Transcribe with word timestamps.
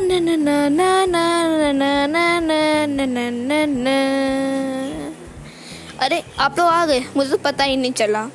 ना 0.00 0.18
ना 0.18 0.36
ना 0.36 0.68
ना 0.68 1.06
ना 1.06 1.72
ना 1.72 2.06
ना 2.06 2.40
ना 2.40 2.86
ना 2.86 3.06
ना 3.06 3.30
ना 3.30 3.66
ना 3.66 3.94
अरे, 6.04 6.22
आप 6.38 6.58
लोग 6.58 6.68
आ 6.68 6.86
गए। 6.86 7.04
मुझे 7.16 7.30
तो 7.30 7.36
पता 7.36 7.64
ही 7.64 7.76
नहीं 7.76 7.92
चला। 7.92 8.30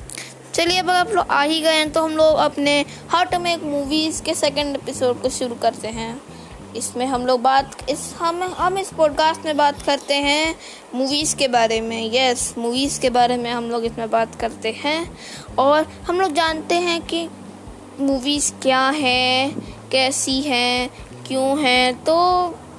चलिए, 0.54 0.78
अब 0.78 0.90
आप 0.90 1.10
लोग 1.12 1.26
आ 1.30 1.42
ही 1.42 1.60
गए 1.60 1.74
हैं 1.74 1.92
तो 1.92 2.04
हम 2.04 2.10
लोग 2.10 2.36
अपने 2.36 2.84
हाउ 3.08 3.38
मेक 3.40 3.62
मूवीज़ 3.62 4.22
के 4.22 4.34
सेकंड 4.34 4.76
एपिसोड 4.76 5.22
को 5.22 5.28
शुरू 5.28 5.54
करते 5.54 5.88
हैं। 5.88 6.22
इसमें 6.76 7.06
हम 7.06 7.26
लोग 7.26 7.42
बात, 7.42 7.90
इस, 7.90 8.14
हम 8.18 8.42
हम 8.42 8.78
इस 8.78 8.90
पॉडकास्ट 8.96 9.44
में 9.44 9.56
बात 9.56 9.82
करते 9.82 10.14
हैं 10.14 10.54
मूवीज़ 10.94 11.36
के 11.36 11.48
बारे 11.48 11.80
में। 11.80 12.14
यस 12.14 12.54
मूवीज़ 12.58 13.00
के 13.00 13.10
बारे 13.10 13.36
में 13.36 13.50
हम 13.50 13.70
लोग 13.70 13.84
इसमें 13.84 14.10
बात 14.10 14.34
करते 14.34 14.80
हैं। 14.84 15.18
और 15.58 15.86
हम 16.08 16.20
लोग 16.20 16.32
जानते 16.32 16.74
हैं 16.74 17.02
कि 17.02 17.28
मूवीज़ 18.00 18.52
क्या 18.62 18.88
है, 18.88 19.50
कैसी 19.92 20.40
हैं 20.40 20.90
क्यों 21.30 21.58
हैं? 21.58 22.04
तो 22.04 22.14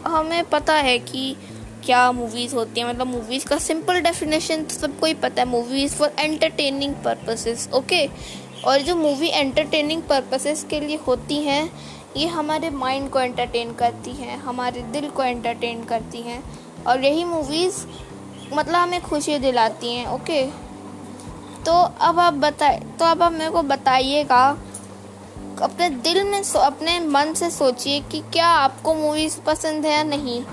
हमें 0.07 0.43
पता 0.49 0.73
है 0.75 0.97
कि 0.99 1.35
क्या 1.85 2.11
मूवीज़ 2.11 2.55
होती 2.55 2.81
हैं। 2.81 2.87
मतलब 2.87 3.07
मूवीज़ 3.07 3.45
का 3.47 3.57
सिंपल 3.57 3.99
डेफिनेशन 4.01 4.63
तो 4.63 4.75
सबको 4.75 5.05
ही 5.05 5.13
पता 5.15 5.41
है। 5.41 5.47
Movies 5.47 5.95
for 5.95 6.11
entertaining 6.19 6.95
purposes 7.05 7.67
okay 7.73 8.05
और 8.65 8.81
जो 8.81 8.95
मूवी 8.95 9.27
एंटरटेनिंग 9.29 10.01
पर्पसेस 10.01 10.65
के 10.69 10.79
लिए 10.79 10.99
होती 11.07 11.37
हैं, 11.43 11.71
ये 12.17 12.27
हमारे 12.27 12.69
माइंड 12.69 13.09
को 13.09 13.19
एंटरटेन 13.19 13.73
करती 13.73 14.11
हैं, 14.13 14.37
हमारे 14.37 14.81
दिल 14.93 15.09
को 15.09 15.23
एंटरटेन 15.23 15.83
करती 15.83 16.21
हैं। 16.21 16.43
और 16.87 17.05
यही 17.05 17.23
मूवीज़ 17.23 17.85
मतलब 18.53 18.75
हमें 18.75 19.01
खुशी 19.01 19.37
दिलाती 19.39 19.93
हैं 19.93 20.07
ओके 20.07 20.45
तो 21.65 21.71
अब 22.01 22.19
आप 22.19 22.33
बताए 22.35 22.79
तो 22.99 23.05
अब 23.05 23.23
आप 23.23 23.31
मेरे 23.31 23.51
को 23.51 23.61
बताइएगा 23.63 24.43
अपने 25.61 25.89
दिल 25.89 26.23
में 26.23 26.41
अपने 26.41 26.99
मन 26.99 27.33
से 27.33 27.49
सोचिए 27.51 27.99
कि 28.01 28.19
क्या 28.33 28.47
आपको 28.47 28.93
मूवीज़ 28.95 29.39
पसंद 29.41 29.85
है 29.85 29.91
या 29.91 30.03
नहीं। 30.03 30.43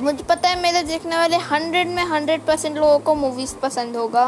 मुझे 0.00 0.24
पता 0.24 0.48
है 0.48 0.60
मेरे 0.62 0.82
देखने 0.82 1.16
वाले 1.16 1.36
हंड्रेड 1.36 1.88
में 1.88 2.02
हंड्रेड 2.04 2.44
परसेंट 2.46 2.76
लोगों 2.76 2.98
को 2.98 3.14
मूवीज़ 3.14 3.54
पसंद 3.56 3.96
होगा। 3.96 4.24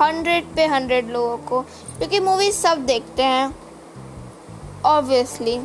हंड्रेड 0.00 0.54
पे 0.54 0.66
हंड्रेड 0.66 1.10
लोगों 1.10 1.36
को, 1.38 1.60
क्योंकि 1.98 2.20
मूवीज़ 2.20 2.56
सब 2.56 2.84
देखते 2.86 3.22
हैं 3.22 3.54
ऑब्वियसली 4.84 5.60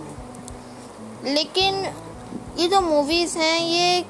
लेकिन 1.25 1.85
ये 2.59 2.67
जो 2.67 2.81
मूवीज़ 2.81 3.37
हैं, 3.37 3.59
ये 3.59 4.01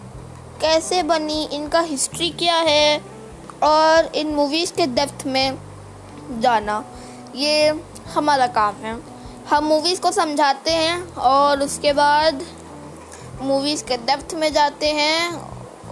कैसे 0.61 1.03
बनी, 1.03 1.43
इनका 1.43 1.79
हिस्ट्री 1.79 2.29
क्या 2.29 2.55
है, 2.55 3.01
और 3.63 4.11
इन 4.15 4.33
मूवीज़ 4.35 4.73
के 4.73 4.85
डेप्थ 4.87 5.25
में 5.27 5.57
जाना, 6.39 6.83
ये 7.35 7.81
हमारा 8.13 8.47
काम 8.47 8.75
है। 8.75 9.08
हम 9.49 9.63
मूवीज़ 9.65 9.99
को 10.01 10.11
समझाते 10.11 10.71
हैं 10.71 11.13
और 11.27 11.61
उसके 11.61 11.93
बाद 11.93 12.43
मूवीज़ 13.41 13.83
के 13.83 13.95
डेप्थ 13.97 14.33
में 14.33 14.51
जाते 14.53 14.91
हैं 14.93 15.31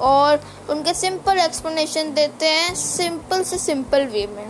और 0.07 0.43
उनके 0.69 0.93
सिंपल 0.93 1.39
एक्सप्लेनेशन 1.39 2.13
देते 2.13 2.49
हैं 2.49 2.75
सिंपल 2.75 3.43
से 3.43 3.57
सिंपल 3.57 4.05
वे 4.05 4.25
में। 4.27 4.47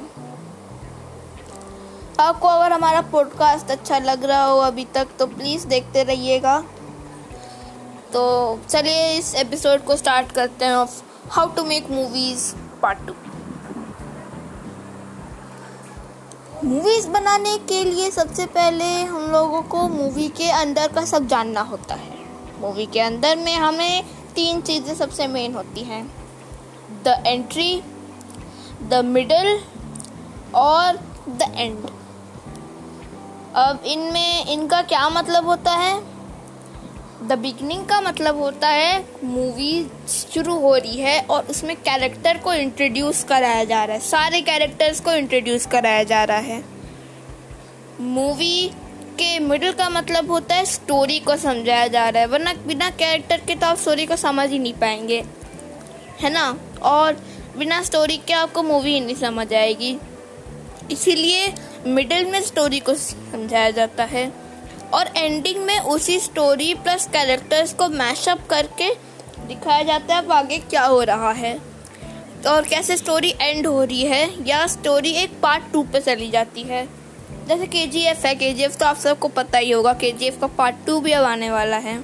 आपको 2.20 2.48
अगर 2.48 2.74
हमारा 2.74 3.02
पॉडकास्ट 3.12 3.72
अच्छा 3.72 4.00
लग 4.00 4.26
रहा 4.26 4.44
हो 4.44 4.60
अभी 4.60 4.86
तक 4.86 5.08
तो 5.20 5.28
प्लीज़ 5.28 5.68
देखते 5.68 6.04
रहिएगा। 6.04 6.60
तो 8.14 8.26
चलिए 8.70 9.12
इस 9.18 9.34
एपिसोड 9.36 9.86
को 9.86 9.96
स्टार्ट 9.96 10.32
करते 10.32 10.66
हैं 10.66 10.76
of 10.76 11.02
how 11.30 11.54
to 11.56 11.64
make 11.64 11.90
movies 11.92 12.54
part 12.82 13.08
two 13.08 13.14
movies 16.64 17.08
बनाने 17.08 17.58
के 17.70 17.84
लिए 17.84 18.10
सबसे 18.12 18.46
पहले 18.46 18.86
हम 19.04 19.32
लोगों 19.32 19.62
को 19.64 19.82
मूवी 19.88 20.28
के 20.30 20.50
अंदर 20.52 20.88
का 20.94 21.04
सब 21.06 21.28
जानना 21.28 21.62
होता 21.62 21.96
है। 21.96 22.16
मूवी 22.62 22.86
के 22.86 23.00
अंदर 23.00 23.36
में 23.36 23.56
हमें 23.56 24.04
तीन 24.36 24.62
चीज़ें 24.62 24.94
सबसे 24.96 25.28
मेन 25.28 25.54
होती 25.54 25.84
हैं। 25.84 26.02
द 27.06 27.24
एंट्री 27.28 27.82
द 28.84 29.04
मिडल 29.06 29.60
और 30.56 30.98
द 31.30 31.52
एंड 31.56 31.86
अब 33.56 33.84
इनमें 33.86 34.46
इनका 34.46 34.82
क्या 34.84 35.08
मतलब 35.10 35.46
होता 35.46 35.72
है? 35.72 35.96
द 37.24 37.34
बिगनिंग 37.34 37.86
का 37.86 38.00
मतलब 38.02 38.38
होता 38.38 38.68
है 38.68 39.00
मूवी 39.24 39.88
शुरू 40.10 40.56
हो 40.56 40.76
रही 40.76 40.98
है 40.98 41.20
और 41.22 41.46
उसमें 41.46 41.76
कैरेक्टर 41.76 42.38
को 42.38 42.54
इंट्रोड्यूस 42.54 43.24
कराया 43.24 43.64
जा 43.64 43.84
रहा 43.86 43.96
है। 43.96 44.02
सारे 44.02 44.42
कैरेक्टर्स 44.42 45.00
को 45.00 45.14
इंट्रोड्यूस 45.14 45.66
कराया 45.66 46.04
जा 46.04 46.24
रहा 46.24 46.38
है। 46.38 46.64
मूवी 48.02 48.70
के 49.20 49.40
मिडिल 49.40 49.72
का 49.74 49.90
मतलब 49.90 50.32
होता 50.32 50.56
है 50.56 50.66
स्टोरी 50.66 51.20
को 51.20 51.36
समझाया 51.36 51.88
जा 51.88 52.10
रहा 52.10 52.22
है, 52.22 52.28
वरना 52.28 52.54
बिना 52.68 52.90
कैरेक्टर 52.90 53.38
के 53.38 53.56
तो 53.56 53.68
आप 53.68 53.78
स्टोरी 53.78 54.06
को 54.06 54.16
समझ 54.16 54.50
ही 54.50 54.60
नहीं 54.60 54.74
पाएँगे। 54.74 55.24
है 56.22 56.30
ना? 56.30 56.58
और 56.84 57.24
बिना 57.58 57.82
स्टोरी 57.84 58.18
के 58.18 58.34
आपको 58.34 58.64
मूवी 58.64 58.94
ही 58.94 59.00
नहीं 59.00 59.16
समझ 59.16 59.54
आएगी। 59.54 59.98
इसीलिए 60.92 61.54
मिडिल 61.88 62.26
में 62.26 62.42
स्टोरी 62.42 62.80
को 62.80 62.94
समझाया 62.94 63.72
जाता 63.72 64.04
है। 64.04 64.47
और 64.94 65.08
एंडिंग 65.18 65.64
में 65.66 65.80
उसी 65.80 66.20
स्टोरी 66.20 66.74
प्लस 66.74 67.08
कैरेक्टर्स 67.08 67.74
को 67.74 67.88
मैशअप 67.90 68.48
करके 68.50 68.90
दिखाया 69.48 69.84
जाता 69.84 70.16
है 70.16 70.22
अब 70.22 70.32
आगे 70.32 70.58
क्या 70.60 70.86
हो 70.86 71.02
रहा 71.04 71.32
है। 71.32 71.58
तो 72.44 72.50
और 72.50 72.68
कैसे 72.68 72.98
स्टोरी 72.98 73.34
एंड 73.42 73.68
हो 73.68 73.84
रही 73.84 74.04
है, 74.04 74.48
या 74.48 74.66
स्टोरी 74.68 75.12
एक 75.14 75.40
पार्ट 75.42 75.72
टू 75.74 75.84
पे 75.84 76.00
चली 76.00 76.30
जाती 76.32 76.64
है। 76.64 76.86
जैसे 77.48 77.66
के 77.66 77.86
जी 77.88 78.02
एफ़ 78.02 78.26
है 78.28 78.34
के 78.36 78.54
जी 78.54 78.64
एफ़ 78.64 78.78
तो 78.78 78.86
आप 78.86 78.98
सबको 78.98 79.28
पता 79.28 79.58
ही 79.58 79.72
होगा 79.72 79.94
के 79.94 80.12
जी 80.12 80.26
एफ़ 80.26 80.40
का 80.40 80.48
पार्ट 80.48 80.76
टू 80.88 81.00
भी 81.00 81.12
अब 81.12 81.26
आने 81.26 81.50
वाला 81.50 81.78
है। 81.78 81.98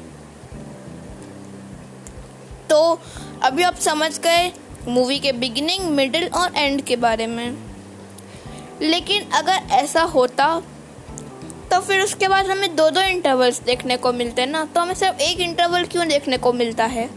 तो 2.69 2.99
अभी 3.43 3.63
आप 3.63 3.75
समझ 3.75 4.17
गए 4.19 4.51
मूवी 4.87 5.19
के 5.19 5.31
बिगिनिंग 5.31 5.89
मिडिल 5.89 6.27
और 6.27 6.55
एंड 6.55 6.81
के 6.81 6.95
बारे 6.95 7.27
में। 7.27 7.57
लेकिन 8.81 9.29
अगर 9.31 9.67
ऐसा 9.71 10.01
होता 10.03 10.45
तो 11.73 11.79
फिर 11.79 12.01
उसके 12.01 12.27
बाद 12.27 12.45
हमें 12.45 12.75
दो 12.75 12.89
दो 12.89 13.01
इंटरवल्स 13.01 13.59
देखने 13.61 13.95
को 13.97 14.11
मिलते 14.13 14.41
हैं 14.41 14.49
ना 14.49 14.63
तो 14.65 14.81
हमें 14.81 14.93
सिर्फ़ 14.95 15.21
एक 15.21 15.39
इंटरवल 15.39 15.85
क्यों 15.85 16.07
देखने 16.07 16.37
को 16.37 16.51
मिलता 16.53 16.85
है? 16.85 17.09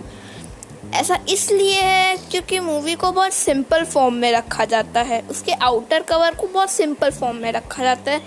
ऐसा 0.94 1.18
इसलिए 1.28 1.80
है 1.80 2.16
क्योंकि 2.30 2.60
मूवी 2.60 2.94
को 2.94 3.10
बहुत 3.12 3.32
सिंपल 3.32 3.84
फॉर्म 3.84 4.14
में 4.14 4.30
रखा 4.32 4.64
जाता 4.64 5.00
है। 5.00 5.20
उसके 5.30 5.52
आउटर 5.52 6.02
कवर 6.02 6.34
को 6.34 6.46
बहुत 6.46 6.70
सिंपल 6.70 7.10
फॉर्म 7.10 7.36
में 7.36 7.50
रखा 7.52 7.82
जाता 7.82 8.12
है। 8.12 8.18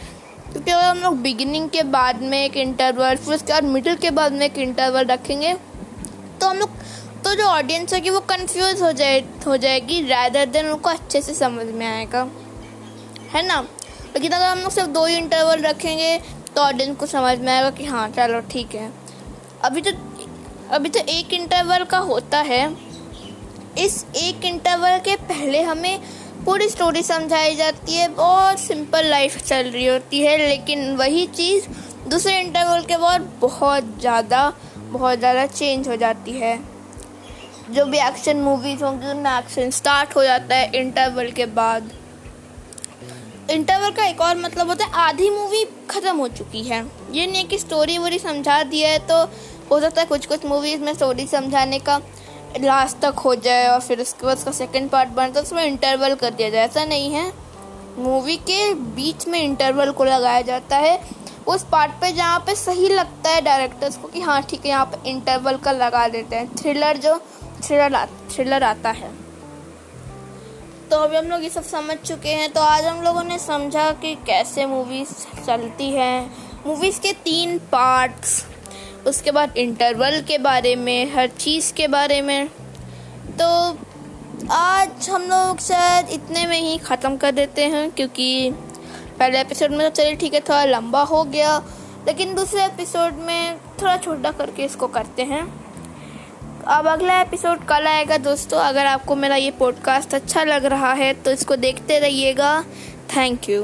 क्योंकि 0.52 0.72
अगर 0.72 0.84
हम 0.84 0.98
लोग 0.98 1.18
बिगिनिंग 1.22 1.70
के 1.70 1.84
बाद 1.90 2.22
में 2.22 2.38
एक 2.44 2.58
इंटरवल 2.58 3.16
फिर 3.16 3.34
उसके 3.36 3.54
बाद 3.54 3.64
मिडिल 3.64 3.96
के 3.96 4.12
बाद 4.12 4.34
में 4.34 4.46
एक 4.46 4.58
इंटरवल 4.58 5.06
रखेंगे 5.06 5.54
तो 5.54 6.48
हम 6.48 6.58
लोग 6.58 6.78
तो 7.24 7.36
जो 7.36 7.46
ऑडियंस 7.46 7.94
होगी 7.94 8.10
वो 8.10 8.20
कंफ्यूज 8.30 8.82
हो 8.82 8.92
जाए, 8.92 9.24
हो 9.48 9.58
जाएगी 9.58 10.02
रैदर 10.04 10.46
देन 10.46 10.70
उनको 10.70 10.90
अच्छे 10.90 11.22
से 11.22 11.34
समझ 11.34 11.66
में 11.66 11.86
आएगा। 11.88 12.28
है 13.34 13.46
ना? 13.48 13.64
लेकिन 14.10 14.32
अगर 14.32 14.46
हम 14.46 14.60
लोग 14.60 14.72
सिर्फ़ 14.72 14.90
दो 14.90 15.06
ही 15.06 15.16
इंटरवल 15.18 15.62
रखेंगे 15.62 16.18
तो 16.56 16.62
ऑडियंस 16.62 16.98
को 16.98 17.06
समझ 17.08 17.38
में 17.40 17.52
आएगा 17.54 17.70
कि 17.72 17.86
हाँ 17.86 18.08
चलो 18.12 18.40
ठीक 18.52 18.76
है। 18.76 18.92
अभी 19.64 19.82
तो 19.82 19.92
अभी 20.72 20.90
तो 20.90 21.00
एक 21.10 21.34
इंटरवल 21.34 21.84
का 21.86 21.98
होता 22.00 22.40
है। 22.44 22.64
इस 23.78 24.06
एक 24.18 24.46
इंटरवल 24.46 24.98
के 25.00 25.16
पहले 25.28 25.62
हमें 25.64 26.00
पूरी 26.46 26.68
स्टोरी 26.70 27.04
समझाई 27.04 27.56
जाती 27.56 27.96
है, 27.96 28.08
बहुत 28.10 28.60
सिंपल 28.60 29.06
लाइफ 29.06 29.38
चल 29.40 29.70
रही 29.70 29.86
होती 29.86 30.22
है, 30.22 30.38
लेकिन 30.40 30.96
वही 30.98 31.26
चीज़ 31.28 31.68
दूसरे 32.10 32.40
इंटरवल 32.40 32.84
के 32.84 32.98
बाद 32.98 33.30
बहुत 33.42 33.96
ज़्यादा 34.00 34.52
बहुत 34.84 35.20
ज़्यादा 35.20 35.46
चेंज 35.48 35.88
हो 35.88 35.96
जाती 35.96 36.32
है। 36.34 36.58
जो 37.72 37.86
भी 37.86 37.98
एक्शन 38.00 38.38
मूवीज़ 38.40 38.84
होंगी, 38.84 39.08
उनमें 39.08 39.32
एक्शन 39.32 39.70
स्टार्ट 39.72 40.16
हो 40.16 40.24
जाता 40.24 40.56
है 40.56 40.72
इंटरवल 40.76 41.32
के 41.32 41.46
बाद। 41.58 41.92
इंटरवल 43.50 43.92
का 43.92 44.06
एक 44.06 44.22
और 44.22 44.38
मतलब 44.38 44.68
होता 44.70 44.86
है 44.86 44.92
आधी 45.02 45.30
मूवी 45.30 45.64
ख़त्म 45.90 46.16
हो 46.18 46.28
चुकी 46.30 46.62
है। 46.64 46.84
ये 47.12 47.26
नहीं 47.28 47.46
कि 47.46 47.58
स्टोरी 47.58 47.98
वोरी 47.98 48.20
समझा 48.20 48.62
दिया 48.64 48.90
है 48.90 49.00
तो 49.08 49.16
हो 49.72 49.80
सकता 49.80 50.02
है 50.02 50.08
कुछ 50.08 50.26
कुछ 50.26 50.46
मूवीज़ 50.46 50.82
में 50.82 50.94
स्टोरी 50.94 51.26
समझाने 51.28 51.80
का 51.80 52.00
लास्ट 52.60 52.98
तक 52.98 53.20
हो 53.20 53.34
जाए 53.38 53.68
और 53.68 53.80
फिर 53.80 54.02
उसके 54.02 54.26
बाद 54.26 54.38
उसका 54.38 54.52
सेकेंड 54.52 54.90
पार्ट 54.90 55.10
बने 55.10 55.32
तो 55.32 55.42
उसमें 55.42 55.64
इंटरवल 55.66 56.16
कर 56.16 56.32
दिया 56.32 56.50
जाए। 56.50 56.66
ऐसा 56.66 56.84
नहीं 56.86 57.12
है। 57.12 57.32
मूवी 57.98 58.36
के 58.50 58.74
बीच 58.74 59.28
में 59.28 59.40
इंटरवल 59.42 59.92
को 59.92 60.04
लगाया 60.04 60.42
जाता 60.42 60.78
है। 60.78 61.00
उस 61.48 61.64
पार्ट 61.72 61.92
पे 61.92 62.12
जहाँ 62.12 62.40
पे 62.40 62.56
सही 62.56 62.88
लगता 62.90 63.30
है 63.30 63.42
डायरेक्टर्स 63.42 63.98
को 63.98 64.08
कि 64.08 64.22
हाँ 64.22 64.42
ठीक 64.42 64.66
है 64.66 64.70
यहाँ 64.70 64.86
पे 64.86 65.10
इंटरवल 65.10 65.58
का 65.58 65.72
लगा 65.72 66.08
देते 66.08 66.36
हैं। 66.36 66.56
थ्रिलर 66.56 66.98
जो 66.98 67.18
थ्रिलर 67.64 67.96
आ, 67.96 68.06
थ्रिलर 68.06 68.64
आता 68.64 68.90
है। 68.92 69.12
तो 70.92 70.98
अभी 70.98 71.18
हम 71.18 71.26
लोग 71.26 71.44
ये 71.44 71.50
सब 71.50 71.64
समझ 71.64 71.96
चुके 71.98 72.30
हैं। 72.30 72.50
तो 72.52 72.62
आज 72.62 72.86
हम 72.86 73.02
लोगों 73.02 73.24
ने 73.24 73.38
समझा 73.40 73.92
कि 73.92 74.14
कैसे 74.26 74.66
मूवीज़ 74.66 75.10
चलती 75.46 75.90
हैं। 75.90 76.32
मूवीज़ 76.68 77.00
के 77.00 77.12
तीन 77.14 77.58
पार्ट्स 77.72 78.46
उसके 79.08 79.32
बाद 79.32 79.58
इंटरवल 79.58 80.22
के 80.22 80.38
बारे 80.38 80.76
में, 80.76 81.14
हर 81.16 81.28
चीज़ 81.28 81.74
के 81.74 81.88
बारे 81.88 82.22
में। 82.22 82.48
तो 83.42 83.78
आज 84.52 85.10
हम 85.10 85.22
लोग 85.22 85.60
शायद 85.60 86.10
इतने 86.10 86.46
में 86.48 86.60
ही 86.60 86.78
ख़त्म 86.78 87.18
कर 87.18 87.32
देते 87.32 87.66
हैं, 87.66 87.90
क्योंकि 87.92 88.52
पहले 89.20 89.42
एपिसोड 89.42 89.72
में 89.72 89.90
तो 89.90 89.96
चलिए 89.96 90.16
ठीक 90.16 90.34
है, 90.34 90.40
थोड़ा 90.40 90.64
लंबा 90.66 91.04
हो 91.04 91.24
गया। 91.24 91.58
लेकिन 92.08 92.36
दूसरे 92.36 92.66
एपिसोड 92.66 93.14
में 93.14 93.58
थोड़ा 93.82 93.98
छोटा 93.98 94.32
करके 94.32 94.64
इसको 94.64 94.88
करते 94.88 95.24
हैं। 95.24 95.44
अब 96.68 96.88
अगला 96.88 97.20
एपिसोड 97.22 97.64
कल 97.68 97.88
आएगा, 97.88 98.18
दोस्तों। 98.18 98.60
अगर 98.60 98.86
आपको 98.86 99.16
मेरा 99.16 99.36
ये 99.36 99.52
पॉडकास्ट 99.52 100.14
अच्छा 100.16 100.44
लग 100.44 100.66
रहा 100.66 100.92
है 100.94 101.14
तो 101.14 101.32
इसको 101.32 101.56
देखते 101.58 102.00
रहिएगा। 102.00 102.62
Thank 103.16 103.50
you 103.50 103.64